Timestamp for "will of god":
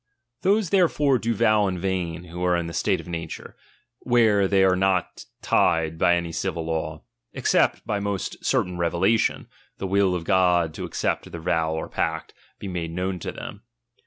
9.85-10.73